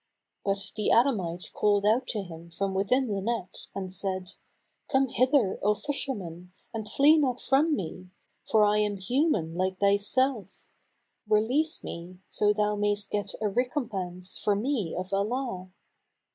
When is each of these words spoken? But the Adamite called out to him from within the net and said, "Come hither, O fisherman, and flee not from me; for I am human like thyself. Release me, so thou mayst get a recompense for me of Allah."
But 0.43 0.71
the 0.75 0.89
Adamite 0.89 1.51
called 1.53 1.85
out 1.85 2.07
to 2.07 2.23
him 2.23 2.49
from 2.49 2.73
within 2.73 3.05
the 3.07 3.21
net 3.21 3.67
and 3.75 3.93
said, 3.93 4.31
"Come 4.89 5.09
hither, 5.09 5.59
O 5.61 5.75
fisherman, 5.75 6.53
and 6.73 6.89
flee 6.89 7.19
not 7.19 7.39
from 7.39 7.75
me; 7.75 8.09
for 8.43 8.63
I 8.65 8.79
am 8.79 8.97
human 8.97 9.53
like 9.53 9.77
thyself. 9.79 10.67
Release 11.27 11.83
me, 11.83 12.17
so 12.27 12.51
thou 12.51 12.75
mayst 12.77 13.11
get 13.11 13.35
a 13.43 13.47
recompense 13.47 14.39
for 14.39 14.55
me 14.55 14.95
of 14.97 15.13
Allah." 15.13 15.69